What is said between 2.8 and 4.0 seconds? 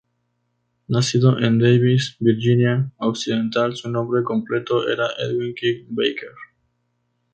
Occidental, su